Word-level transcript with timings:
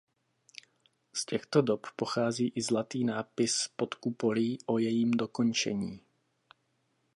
Z 1.13 1.25
těchto 1.25 1.61
dob 1.61 1.87
pochází 1.95 2.49
i 2.55 2.61
zlatý 2.61 3.03
nápis 3.03 3.67
pod 3.75 3.93
kupolí 3.95 4.59
o 4.65 4.77
jejím 4.77 5.11
dokončení. 5.11 6.01